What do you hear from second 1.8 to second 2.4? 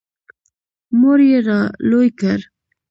لوی کړ.